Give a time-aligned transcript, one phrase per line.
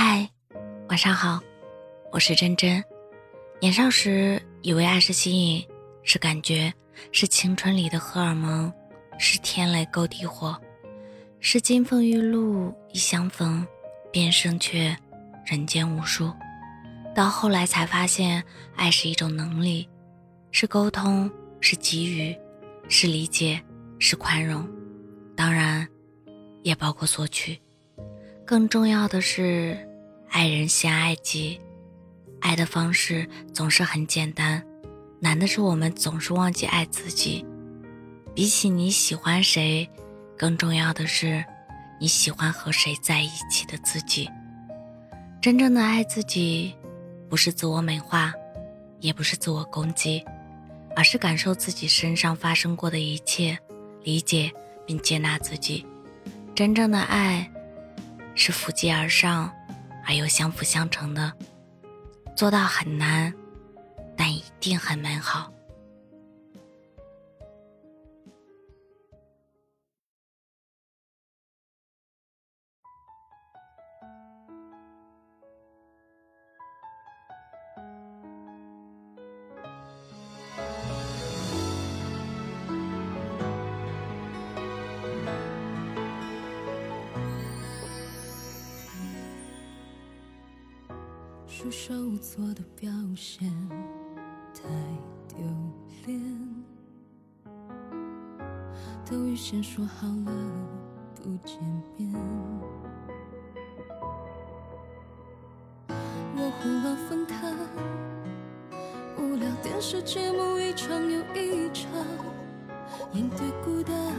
[0.00, 0.30] 嗨，
[0.88, 1.40] 晚上好，
[2.12, 2.80] 我是真真。
[3.60, 5.66] 年少时以为爱是吸引，
[6.04, 6.72] 是感觉，
[7.10, 8.72] 是青春里的荷尔蒙，
[9.18, 10.56] 是天雷勾地火，
[11.40, 13.66] 是金风玉露一相逢
[14.12, 14.96] 便胜却
[15.44, 16.32] 人间无数。
[17.12, 18.40] 到后来才发现，
[18.76, 19.88] 爱是一种能力，
[20.52, 21.28] 是沟通，
[21.60, 22.38] 是给予，
[22.88, 23.60] 是理解，
[23.98, 24.64] 是宽容，
[25.34, 25.84] 当然
[26.62, 27.60] 也包括索取。
[28.46, 29.76] 更重要的是，
[30.30, 31.60] 爱人先爱己。
[32.40, 34.64] 爱的方式总是很简单，
[35.20, 37.44] 难的是我们总是忘记爱自己。
[38.34, 39.88] 比起你喜欢谁，
[40.36, 41.44] 更重要的是
[42.00, 44.28] 你喜欢和谁在一起的自己。
[45.40, 46.74] 真正的爱自己，
[47.28, 48.32] 不是自我美化，
[49.00, 50.24] 也不是自我攻击，
[50.94, 53.58] 而是感受自己身上发生过的一切，
[54.02, 54.52] 理解
[54.86, 55.84] 并接纳自己。
[56.54, 57.50] 真正的爱。
[58.40, 59.52] 是扶阶而上，
[60.08, 61.30] 而又相辅相成的，
[62.34, 63.30] 做到很难，
[64.16, 65.52] 但一定很美好。
[91.60, 93.52] 束手无措的表现
[94.54, 94.62] 太
[95.26, 95.38] 丢
[96.06, 96.64] 脸，
[99.04, 100.32] 都预先说好了
[101.16, 101.58] 不见
[101.96, 102.14] 面。
[105.88, 107.52] 我胡乱分开，
[109.20, 111.90] 无聊电视节目一场又一场，
[113.14, 114.14] 应对孤单，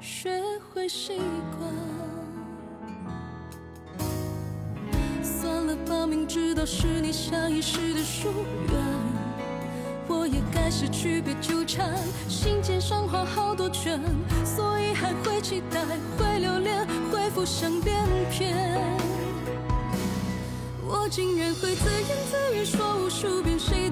[0.00, 0.42] 学
[0.74, 1.18] 会习
[1.56, 2.01] 惯。
[6.32, 8.32] 知道是你下意识的疏
[8.70, 8.74] 远，
[10.08, 11.94] 我也该失去别纠缠。
[12.26, 14.00] 信笺上画好多圈，
[14.42, 15.78] 所以还会期待，
[16.16, 18.56] 会留恋，会浮想联翩。
[20.82, 23.90] 我竟然会自言自语说无数遍，谁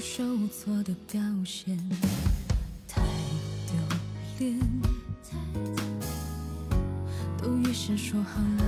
[0.00, 1.76] 手无措的表现
[2.86, 3.02] 太
[3.66, 3.74] 丢
[4.38, 4.58] 脸，
[7.36, 8.64] 都预先说好了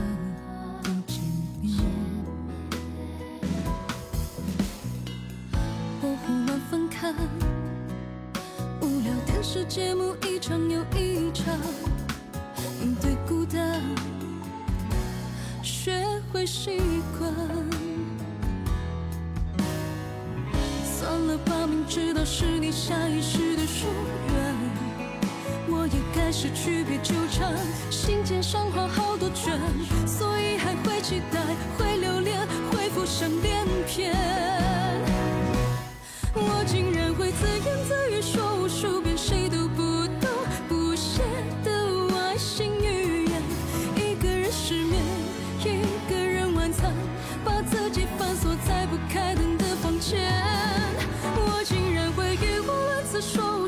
[0.82, 1.22] 不见
[1.62, 1.72] 面。
[6.02, 7.12] 我胡乱分开，
[8.80, 11.56] 无聊电视节目一场又一场，
[12.82, 13.80] 应对孤单，
[15.62, 16.80] 学会习
[17.18, 17.79] 惯。
[21.68, 23.86] 明知道是你下意识的疏
[24.32, 24.54] 远，
[25.68, 27.56] 我也开始区别纠缠。
[27.90, 29.58] 信笺上画好多圈，
[30.06, 31.40] 所以还会期待，
[31.78, 32.38] 会留恋，
[32.72, 34.79] 会浮想联翩。
[53.20, 53.59] 说